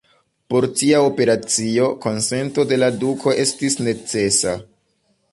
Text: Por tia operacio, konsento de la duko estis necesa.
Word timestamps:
Por 0.51 0.65
tia 0.77 1.01
operacio, 1.07 1.89
konsento 2.05 2.65
de 2.71 2.79
la 2.83 2.89
duko 3.03 3.35
estis 3.43 3.77
necesa. 3.89 4.55